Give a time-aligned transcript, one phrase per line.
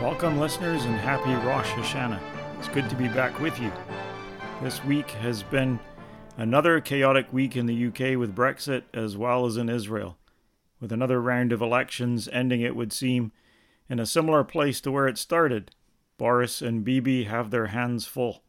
[0.00, 2.41] Welcome, listeners, and happy Rosh Hashanah.
[2.72, 3.70] Good to be back with you.
[4.62, 5.78] This week has been
[6.38, 10.16] another chaotic week in the UK with Brexit as well as in Israel,
[10.80, 13.30] with another round of elections ending, it would seem,
[13.90, 15.72] in a similar place to where it started.
[16.16, 18.42] Boris and Bibi have their hands full.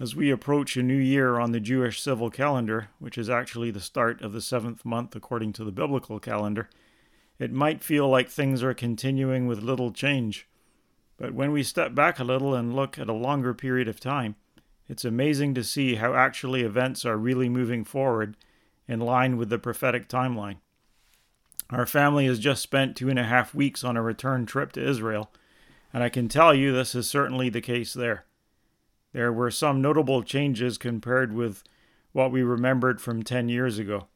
[0.00, 3.78] As we approach a new year on the Jewish civil calendar, which is actually the
[3.78, 6.68] start of the seventh month according to the biblical calendar,
[7.38, 10.48] it might feel like things are continuing with little change.
[11.22, 14.34] But when we step back a little and look at a longer period of time,
[14.88, 18.36] it's amazing to see how actually events are really moving forward
[18.88, 20.56] in line with the prophetic timeline.
[21.70, 24.84] Our family has just spent two and a half weeks on a return trip to
[24.84, 25.30] Israel,
[25.94, 28.24] and I can tell you this is certainly the case there.
[29.12, 31.62] There were some notable changes compared with
[32.10, 34.08] what we remembered from 10 years ago.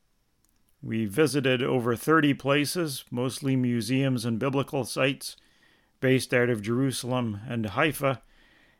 [0.82, 5.36] We visited over 30 places, mostly museums and biblical sites,
[6.00, 8.22] based out of Jerusalem and Haifa,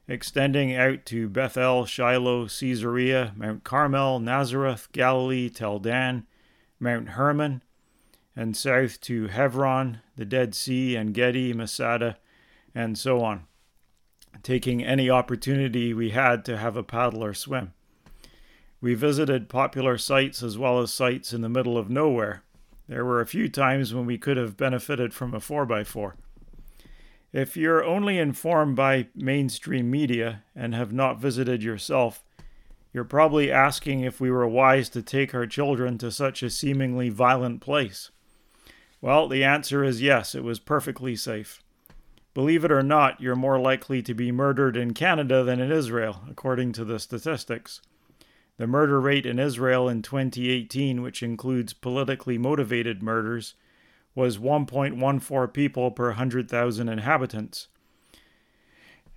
[0.08, 6.26] extending out to Bethel, Shiloh, Caesarea, Mount Carmel, Nazareth, Galilee, Tel Dan,
[6.78, 7.62] Mount Hermon,
[8.34, 12.18] and south to Hebron, the Dead Sea, Ein Gedi, Masada,
[12.74, 13.46] and so on,
[14.42, 17.72] taking any opportunity we had to have a paddle or swim.
[18.80, 22.42] We visited popular sites as well as sites in the middle of nowhere.
[22.86, 26.12] There were a few times when we could have benefited from a 4x4.
[27.36, 32.24] If you're only informed by mainstream media and have not visited yourself,
[32.94, 37.10] you're probably asking if we were wise to take our children to such a seemingly
[37.10, 38.10] violent place.
[39.02, 41.62] Well, the answer is yes, it was perfectly safe.
[42.32, 46.22] Believe it or not, you're more likely to be murdered in Canada than in Israel,
[46.30, 47.82] according to the statistics.
[48.56, 53.56] The murder rate in Israel in 2018, which includes politically motivated murders,
[54.16, 57.68] was 1.14 people per 100,000 inhabitants.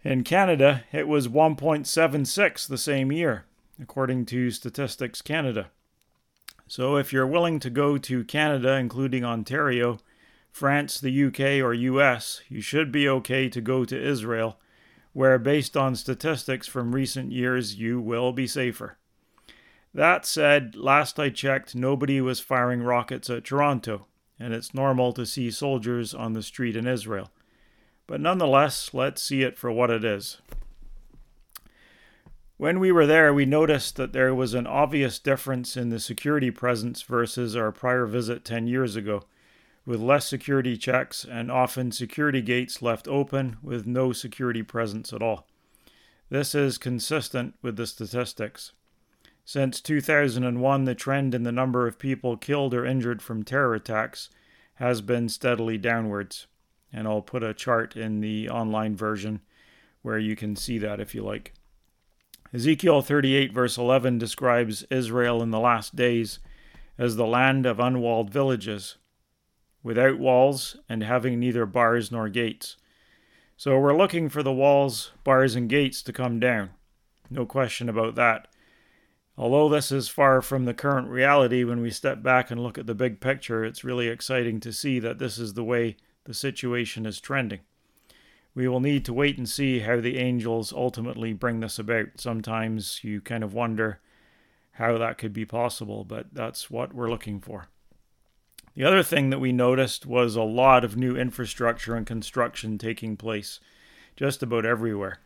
[0.04, 3.46] In Canada, it was 1.76 the same year,
[3.82, 5.72] according to Statistics Canada.
[6.68, 10.00] So if you're willing to go to Canada, including Ontario,
[10.52, 14.60] France, the UK, or US, you should be okay to go to Israel,
[15.14, 18.98] where, based on statistics from recent years, you will be safer.
[19.94, 24.06] That said, last I checked, nobody was firing rockets at Toronto,
[24.40, 27.30] and it's normal to see soldiers on the street in Israel.
[28.08, 30.42] But nonetheless, let's see it for what it is.
[32.58, 36.52] When we were there, we noticed that there was an obvious difference in the security
[36.52, 39.24] presence versus our prior visit 10 years ago,
[39.86, 45.22] with less security checks and often security gates left open with no security presence at
[45.22, 45.48] all.
[46.30, 48.74] This is consistent with the statistics.
[49.52, 54.30] Since 2001, the trend in the number of people killed or injured from terror attacks
[54.76, 56.46] has been steadily downwards.
[56.94, 59.42] And I'll put a chart in the online version
[60.04, 61.56] where you can see that if you like.
[62.54, 66.38] Ezekiel 38, verse 11, describes Israel in the last days
[67.00, 68.98] as the land of unwalled villages,
[69.82, 72.78] without walls and having neither bars nor gates.
[73.58, 76.70] So we're looking for the walls, bars, and gates to come down.
[77.32, 78.48] No question about that.
[79.40, 82.88] Although this is far from the current reality, when we step back and look at
[82.88, 85.96] the big picture, it's really exciting to see that this is the way
[86.26, 87.62] the situation is trending.
[88.54, 92.08] We will need to wait and see how the angels ultimately bring this about.
[92.18, 94.02] Sometimes you kind of wonder
[94.72, 97.70] how that could be possible, but that's what we're looking for.
[98.76, 103.16] The other thing that we noticed was a lot of new infrastructure and construction taking
[103.16, 103.62] place
[104.18, 105.20] just about everywhere.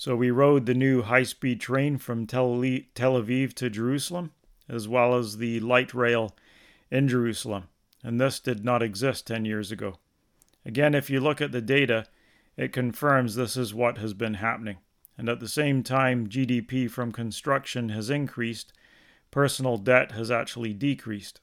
[0.00, 4.30] So we rode the new high speed train from Tel Aviv to Jerusalem,
[4.66, 6.34] as well as the light rail
[6.90, 7.64] in Jerusalem,
[8.02, 9.98] and this did not exist 10 years ago.
[10.64, 12.06] Again, if you look at the data,
[12.56, 14.78] it confirms this is what has been happening.
[15.18, 18.72] And at the same time, GDP from construction has increased,
[19.30, 21.42] personal debt has actually decreased.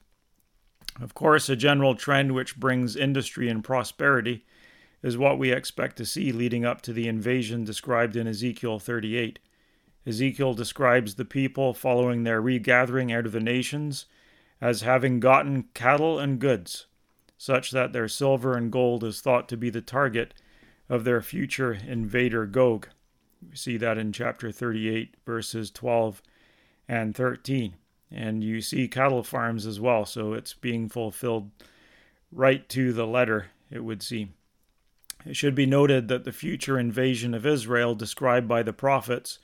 [1.00, 4.44] Of course, a general trend which brings industry and prosperity
[5.02, 9.38] is what we expect to see leading up to the invasion described in Ezekiel 38.
[10.06, 14.06] Ezekiel describes the people following their regathering out of the nations
[14.60, 16.86] as having gotten cattle and goods,
[17.36, 20.34] such that their silver and gold is thought to be the target
[20.88, 22.88] of their future invader Gog.
[23.48, 26.22] We see that in chapter 38, verses 12
[26.88, 27.74] and 13.
[28.10, 31.50] And you see cattle farms as well, so it's being fulfilled
[32.32, 34.34] right to the letter, it would seem.
[35.26, 39.38] It should be noted that the future invasion of Israel described by the prophets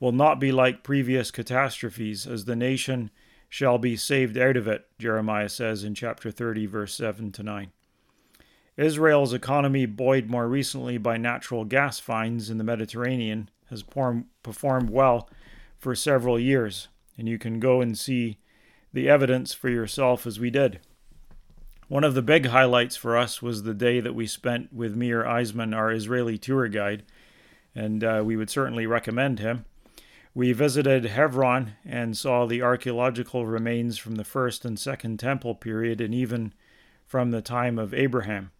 [0.00, 3.10] will not be like previous catastrophes, as the nation
[3.48, 7.72] shall be saved out of it, Jeremiah says in chapter 30, verse 7 to 9.
[8.76, 15.30] Israel's economy, buoyed more recently by natural gas finds in the Mediterranean, has performed well
[15.78, 18.38] for several years, and you can go and see
[18.92, 20.80] the evidence for yourself as we did.
[21.88, 25.22] One of the big highlights for us was the day that we spent with Meir
[25.24, 27.04] Eisman, our Israeli tour guide,
[27.74, 29.66] and uh, we would certainly recommend him.
[30.34, 36.00] We visited Hebron and saw the archaeological remains from the first and second temple period
[36.00, 36.54] and even
[37.06, 38.50] from the time of Abraham,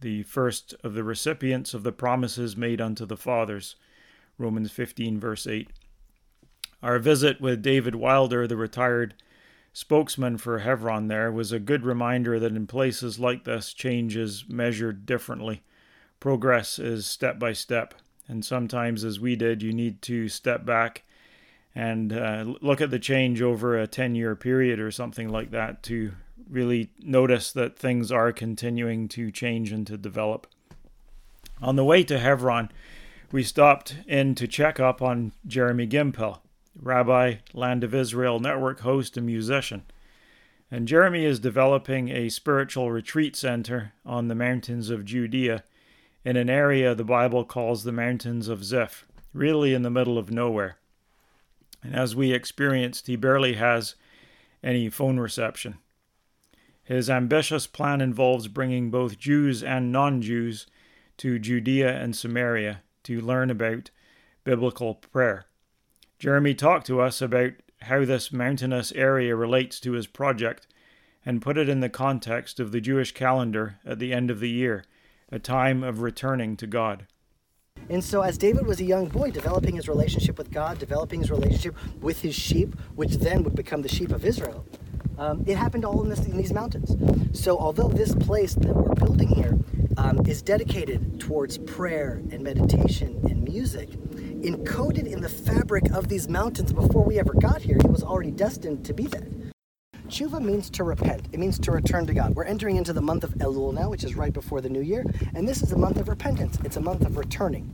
[0.00, 3.76] the first of the recipients of the promises made unto the fathers.
[4.38, 5.68] Romans 15, verse 8.
[6.82, 9.14] Our visit with David Wilder, the retired
[9.76, 14.46] spokesman for Hebron, there was a good reminder that in places like this, change is
[14.48, 15.60] measured differently.
[16.18, 17.92] Progress is step by step.
[18.26, 21.02] And sometimes, as we did, you need to step back
[21.74, 25.82] and uh, look at the change over a 10 year period or something like that
[25.82, 26.12] to
[26.48, 30.46] really notice that things are continuing to change and to develop.
[31.60, 32.70] On the way to Hebron,
[33.30, 36.38] we stopped in to check up on Jeremy Gimpel,
[36.80, 39.82] rabbi, Land of Israel network host, and musician.
[40.70, 45.62] And Jeremy is developing a spiritual retreat center on the mountains of Judea
[46.24, 50.30] in an area the Bible calls the Mountains of Ziph, really in the middle of
[50.30, 50.76] nowhere.
[51.82, 53.94] And as we experienced, he barely has
[54.62, 55.78] any phone reception.
[56.82, 60.66] His ambitious plan involves bringing both Jews and non Jews
[61.18, 63.90] to Judea and Samaria to learn about
[64.42, 65.46] biblical prayer.
[66.18, 67.52] Jeremy talked to us about
[67.82, 70.66] how this mountainous area relates to his project
[71.26, 74.48] and put it in the context of the Jewish calendar at the end of the
[74.48, 74.84] year
[75.30, 77.06] a time of returning to God.
[77.90, 81.30] And so, as David was a young boy, developing his relationship with God, developing his
[81.30, 84.64] relationship with his sheep, which then would become the sheep of Israel,
[85.18, 86.96] um, it happened all in, this, in, these mountains.
[87.38, 89.58] So, although this place that we're building here
[89.96, 93.88] um, is dedicated towards prayer and meditation and music,
[94.46, 98.30] encoded in the fabric of these mountains before we ever got here, it was already
[98.30, 99.24] destined to be that.
[100.08, 101.26] Tshuva means to repent.
[101.32, 102.36] It means to return to God.
[102.36, 105.04] We're entering into the month of Elul now, which is right before the new year,
[105.34, 106.58] and this is a month of repentance.
[106.64, 107.68] It's a month of returning.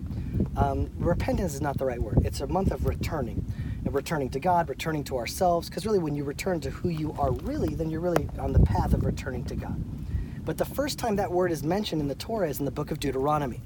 [0.56, 2.22] Um, repentance is not the right word.
[2.24, 3.44] It's a month of returning.
[3.84, 7.14] And returning to God, returning to ourselves, because really when you return to who you
[7.19, 9.76] are really, then you're really on the path of returning to God.
[10.44, 12.90] But the first time that word is mentioned in the Torah is in the book
[12.90, 13.60] of Deuteronomy.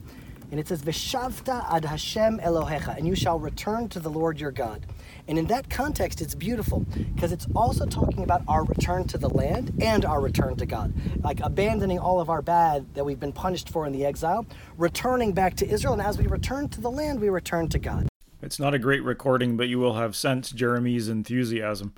[0.50, 4.52] And it says, Vishavta ad Hashem Elohecha, and you shall return to the Lord your
[4.52, 4.87] God.
[5.28, 6.81] And in that context, it's beautiful
[7.14, 10.93] because it's also talking about our return to the land and our return to God.
[11.22, 14.46] Like abandoning all of our bad that we've been punished for in the exile,
[14.76, 15.94] returning back to Israel.
[15.94, 18.08] And as we return to the land, we return to God.
[18.40, 21.94] It's not a great recording, but you will have sensed Jeremy's enthusiasm.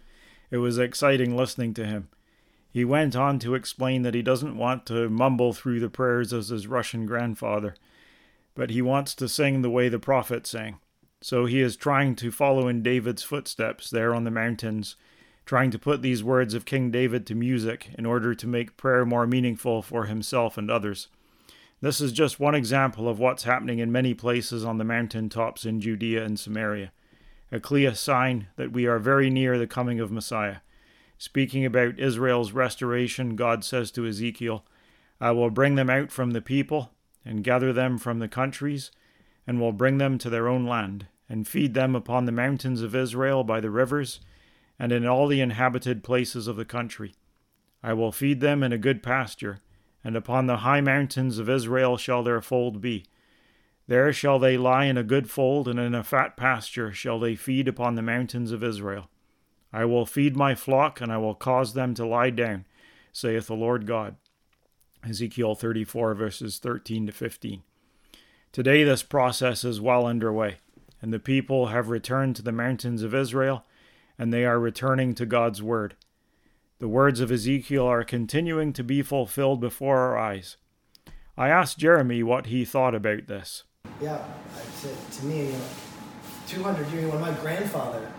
[0.51, 2.09] It was exciting listening to him.
[2.71, 6.49] He went on to explain that he doesn't want to mumble through the prayers as
[6.49, 7.75] his Russian grandfather,
[8.59, 10.81] but he wants to sing the way the prophet sang.
[11.21, 14.97] So he is trying to follow in David's footsteps there on the mountains,
[15.47, 19.07] trying to put these words of King David to music in order to make prayer
[19.07, 21.07] more meaningful for himself and others.
[21.81, 25.65] This is just one example of what's happening in many places on the mountain tops
[25.65, 26.91] in Judea and Samaria,
[27.53, 30.57] a clear sign that we are very near the coming of Messiah.
[31.17, 34.65] Speaking about Israel's restoration, God says to Ezekiel,
[35.21, 36.91] I will bring them out from the people
[37.29, 38.91] and gather them from the countries
[39.47, 42.97] and will bring them to their own land, and feed them upon the mountains of
[42.97, 44.21] Israel by the rivers,
[44.79, 47.15] and in all the inhabited places of the country.
[47.83, 49.61] I will feed them in a good pasture,
[50.03, 53.05] and upon the high mountains of Israel shall their fold be.
[53.87, 57.37] There shall they lie in a good fold, and in a fat pasture shall they
[57.37, 59.11] feed upon the mountains of Israel.
[59.71, 62.65] I will feed my flock, and I will cause them to lie down,
[63.13, 64.17] saith the Lord God.
[65.07, 67.63] Ezekiel 34, verses 13 to 15.
[68.53, 70.57] Today, this process is well underway,
[71.01, 73.65] and the people have returned to the mountains of Israel,
[74.19, 75.95] and they are returning to God's Word.
[76.81, 80.57] The words of Ezekiel are continuing to be fulfilled before our eyes.
[81.37, 83.65] I asked Jeremy what he thought about this.
[84.01, 84.25] Yeah,
[84.81, 85.61] to, to me, you know,
[86.49, 88.11] 200 years, when my grandfather,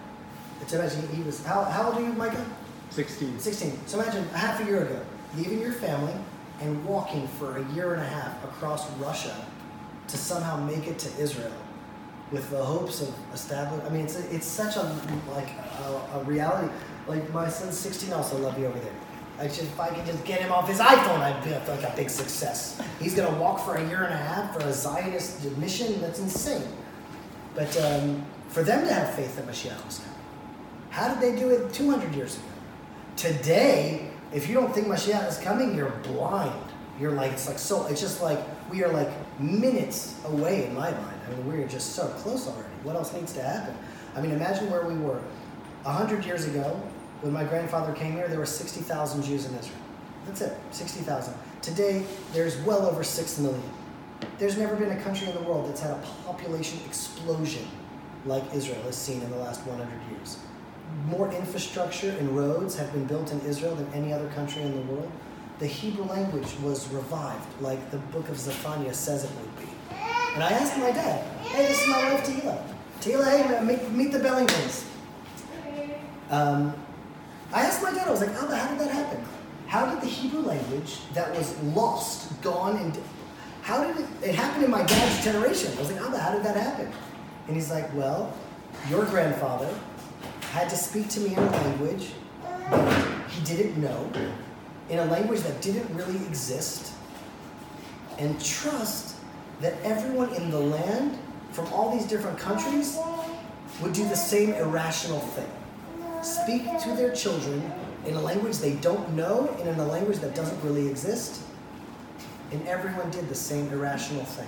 [0.61, 2.45] it's imagine he was, how, how old are you, Micah?
[2.91, 3.39] 16.
[3.39, 3.87] 16.
[3.87, 5.01] So imagine a half a year ago,
[5.35, 6.13] leaving your family
[6.61, 9.35] and walking for a year and a half across Russia
[10.07, 11.51] to somehow make it to Israel.
[12.31, 13.87] with the hopes of establishing.
[13.87, 14.81] I mean, it's a, it's such a
[15.31, 15.49] like
[15.83, 16.71] a, a reality.
[17.07, 18.93] Like my son's 16, also love you over there.
[19.39, 21.93] I just, if I could just get him off his iPhone, I'd be like a
[21.95, 22.79] big success.
[22.99, 26.01] He's gonna walk for a year and a half for a Zionist mission.
[26.01, 26.63] That's insane.
[27.55, 30.19] But um, for them to have faith that Mashiach was coming,
[30.91, 32.45] how did they do it 200 years ago?
[33.15, 36.63] Today, if you don't think Mashiach is coming, you're blind.
[36.99, 37.87] You're like it's like so.
[37.87, 39.09] It's just like we are like
[39.39, 41.21] minutes away in my mind.
[41.27, 42.67] I mean, we are just so close already.
[42.83, 43.75] What else needs to happen?
[44.15, 45.21] I mean, imagine where we were.
[45.85, 46.79] A hundred years ago,
[47.21, 49.77] when my grandfather came here, there were 60,000 Jews in Israel.
[50.25, 51.33] That's it, 60,000.
[51.61, 53.63] Today, there's well over 6 million.
[54.37, 57.65] There's never been a country in the world that's had a population explosion
[58.25, 60.39] like Israel has seen in the last 100 years.
[61.09, 64.93] More infrastructure and roads have been built in Israel than any other country in the
[64.93, 65.11] world.
[65.57, 69.71] The Hebrew language was revived, like the book of Zephaniah says it would be.
[70.35, 72.63] And I asked my dad, hey, this is my wife, Tila.
[73.01, 74.85] Tila, hey, meet, meet the Billingtons.
[76.29, 76.75] Um,
[77.51, 79.25] I asked my dad, I was like, Abba, how did that happen?
[79.65, 82.97] How did the Hebrew language that was lost, gone, and
[83.63, 85.73] how did it, it happen in my dad's generation?
[85.75, 86.91] I was like, Abba, how did that happen?
[87.47, 88.31] And he's like, well,
[88.89, 89.73] your grandfather
[90.51, 92.11] had to speak to me in a language
[92.69, 94.11] that he didn't know,
[94.89, 96.93] in a language that didn't really exist,
[98.17, 99.15] and trust
[99.61, 101.17] that everyone in the land
[101.51, 102.97] from all these different countries
[103.81, 105.49] would do the same irrational thing
[106.23, 107.71] speak to their children
[108.05, 111.41] in a language they don't know and in a language that doesn't really exist.
[112.51, 114.47] And everyone did the same irrational thing.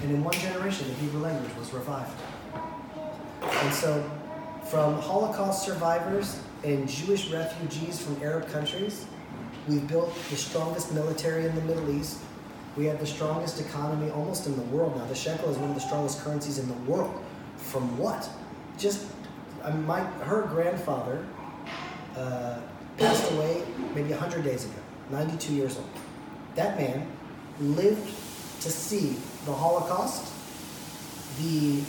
[0.00, 2.12] And in one generation, the Hebrew language was revived.
[3.42, 4.08] And so,
[4.70, 9.06] from Holocaust survivors and Jewish refugees from Arab countries,
[9.66, 12.18] we've built the strongest military in the Middle East.
[12.76, 15.06] We have the strongest economy almost in the world now.
[15.06, 17.22] The shekel is one of the strongest currencies in the world.
[17.56, 18.28] From what?
[18.76, 19.06] Just
[19.64, 21.26] I mean, my her grandfather
[22.16, 22.58] uh,
[22.98, 23.62] passed away
[23.94, 25.88] maybe 100 days ago, 92 years old.
[26.54, 27.06] That man
[27.60, 28.06] lived
[28.60, 30.32] to see the Holocaust,
[31.40, 31.82] the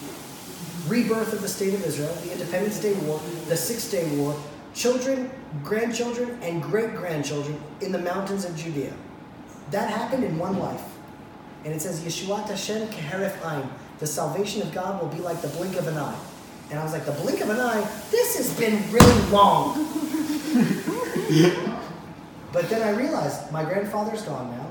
[0.87, 4.39] rebirth of the state of Israel, the Independence Day War, the Six Day War,
[4.73, 5.29] children,
[5.63, 8.93] grandchildren, and great grandchildren in the mountains of Judea.
[9.71, 10.83] That happened in one life.
[11.65, 13.69] And it says, Yeshuat Hashem keheref ein.
[13.99, 16.17] The salvation of God will be like the blink of an eye.
[16.69, 17.81] And I was like, the blink of an eye,
[18.11, 19.73] this has been really long.
[22.53, 24.69] but then I realized my grandfather's gone now,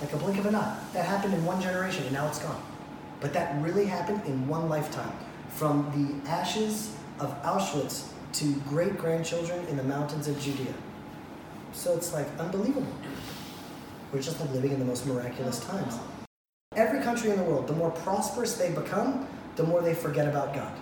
[0.00, 0.78] like a blink of an eye.
[0.94, 2.62] That happened in one generation and now it's gone.
[3.20, 5.12] But that really happened in one lifetime.
[5.50, 10.72] From the ashes of Auschwitz to great grandchildren in the mountains of Judea.
[11.72, 12.92] So it's like unbelievable.
[14.12, 15.98] We're just like living in the most miraculous oh, times.
[16.74, 20.54] Every country in the world, the more prosperous they become, the more they forget about
[20.54, 20.72] God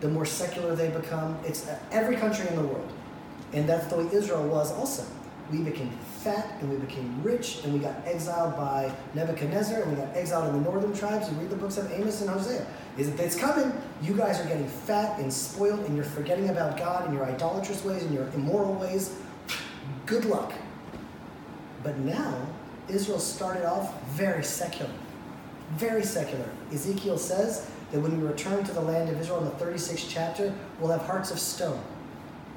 [0.00, 1.38] the more secular they become.
[1.44, 2.90] It's uh, every country in the world.
[3.52, 5.04] And that's the way Israel was also.
[5.50, 5.90] We became
[6.22, 10.54] fat and we became rich and we got exiled by Nebuchadnezzar and we got exiled
[10.54, 11.28] in the northern tribes.
[11.28, 12.66] You read the books of Amos and Hosea.
[12.96, 13.72] It's coming?
[14.02, 17.84] You guys are getting fat and spoiled and you're forgetting about God and your idolatrous
[17.84, 19.16] ways and your immoral ways.
[20.06, 20.52] Good luck.
[21.82, 22.46] But now,
[22.88, 24.90] Israel started off very secular.
[25.72, 26.48] Very secular.
[26.72, 30.52] Ezekiel says that when we return to the land of Israel in the 36th chapter,
[30.78, 31.82] we'll have hearts of stone.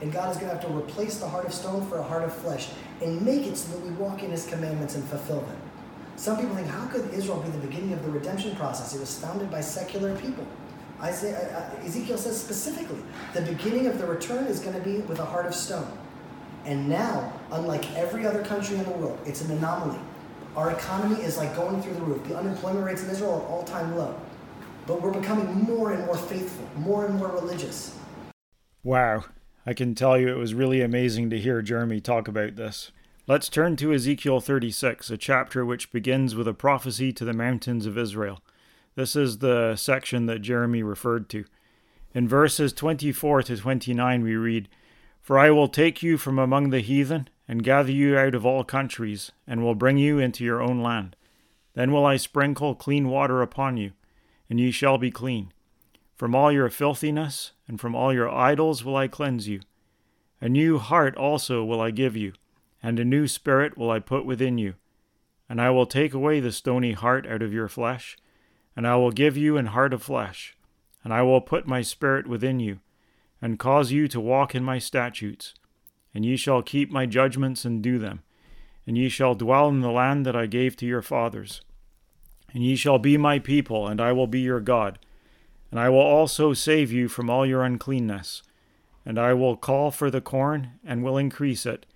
[0.03, 2.23] And God is going to have to replace the heart of stone for a heart
[2.23, 2.69] of flesh
[3.01, 5.57] and make it so that we walk in His commandments and fulfill them.
[6.17, 8.93] Some people think, how could Israel be the beginning of the redemption process?
[8.93, 10.45] It was founded by secular people.
[11.01, 13.01] Isaiah, uh, Ezekiel says specifically,
[13.33, 15.97] the beginning of the return is going to be with a heart of stone.
[16.65, 19.99] And now, unlike every other country in the world, it's an anomaly.
[20.55, 22.27] Our economy is like going through the roof.
[22.27, 24.15] The unemployment rates in Israel are all time low
[24.85, 27.97] but we're becoming more and more faithful, more and more religious.
[28.83, 29.23] Wow.
[29.65, 32.91] I can tell you it was really amazing to hear Jeremy talk about this.
[33.27, 37.85] Let's turn to Ezekiel 36, a chapter which begins with a prophecy to the mountains
[37.85, 38.41] of Israel.
[38.95, 41.45] This is the section that Jeremy referred to.
[42.13, 44.69] In verses 24 to 29, we read,
[45.21, 48.63] For I will take you from among the heathen, and gather you out of all
[48.63, 51.15] countries, and will bring you into your own land.
[51.73, 53.93] Then will I sprinkle clean water upon you
[54.49, 55.52] and ye shall be clean.
[56.23, 59.59] From all your filthiness and from all your idols will I cleanse you.
[60.39, 62.31] A new heart also will I give you,
[62.81, 64.75] and a new spirit will I put within you.
[65.49, 68.15] And I will take away the stony heart out of your flesh,
[68.73, 70.55] and I will give you an heart of flesh,
[71.03, 72.79] and I will put my spirit within you,
[73.41, 75.53] and cause you to walk in my statutes.
[76.13, 78.23] And ye shall keep my judgments and do them,
[78.87, 81.63] and ye shall dwell in the land that I gave to your fathers
[82.53, 84.99] And ye shall be my people, and I will be your God.
[85.73, 88.43] And I will also save you from all your uncleanness.
[89.07, 91.87] And I will call for the corn, and will increase it,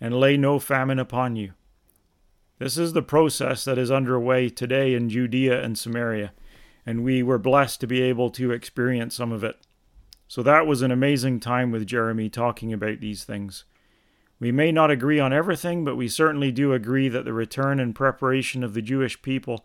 [0.00, 1.52] and lay no famine upon you.
[2.58, 6.32] This is the process that is underway today in Judea and Samaria,
[6.84, 9.54] and we were blessed to be able to experience some of it.
[10.26, 13.66] So that was an amazing time with Jeremy talking about these things.
[14.40, 17.94] We may not agree on everything, but we certainly do agree that the return and
[17.94, 19.64] preparation of the Jewish people,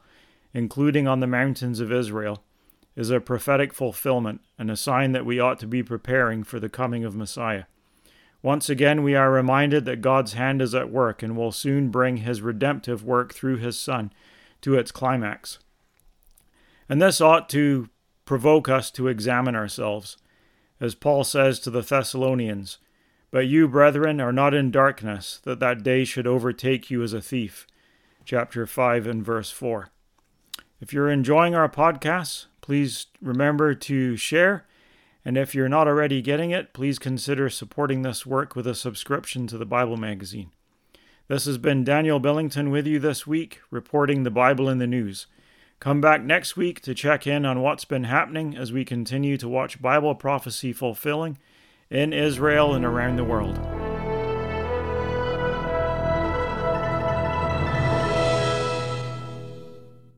[0.53, 2.43] including on the mountains of Israel,
[2.97, 6.67] is a prophetic fulfillment and a sign that we ought to be preparing for the
[6.67, 7.63] coming of Messiah.
[8.41, 12.17] Once again, we are reminded that God's hand is at work and will soon bring
[12.17, 14.11] his redemptive work through his Son
[14.61, 15.59] to its climax.
[16.89, 17.89] And this ought to
[18.25, 20.17] provoke us to examine ourselves
[20.79, 22.77] as Paul says to the Thessalonians,
[23.31, 27.21] But you, brethren, are not in darkness, that that day should overtake you as a
[27.21, 27.67] thief.
[28.25, 29.89] Chapter 5 and verse 4.
[30.79, 34.65] If you're enjoying our podcasts, please remember to share.
[35.23, 39.47] And if you're not already getting it, please consider supporting this work with a subscription
[39.47, 40.51] to the Bible magazine.
[41.29, 45.27] This has been Daniel Billington with you this week, reporting the Bible in the news.
[45.79, 49.47] Come back next week to check in on what's been happening as we continue to
[49.47, 51.37] watch Bible prophecy fulfilling
[51.89, 53.76] in Israel and around the world.